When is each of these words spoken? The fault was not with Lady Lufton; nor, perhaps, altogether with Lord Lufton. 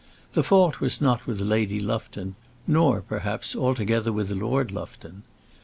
The 0.33 0.41
fault 0.41 0.79
was 0.79 0.99
not 0.99 1.27
with 1.27 1.41
Lady 1.41 1.79
Lufton; 1.79 2.33
nor, 2.65 3.01
perhaps, 3.03 3.55
altogether 3.55 4.11
with 4.11 4.31
Lord 4.31 4.71
Lufton. 4.71 5.21